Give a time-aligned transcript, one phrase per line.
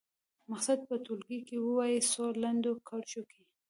[0.49, 3.43] مقصد په ټولګي کې ووايي څو لنډو کرښو کې.